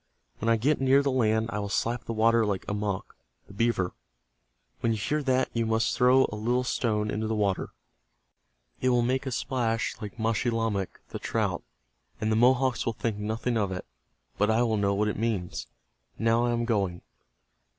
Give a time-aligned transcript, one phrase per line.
[0.39, 3.15] When I get near the land I will slap the water like Amoch,
[3.45, 3.93] the beaver.
[4.79, 7.69] When you hear that you must throw a little stone into the water.
[8.79, 11.61] It will make a splash like Maschilamek, the trout,
[12.19, 13.85] and the Mohawks will think nothing of it.
[14.39, 15.67] But I will know what it means.
[16.17, 17.03] Now I am going."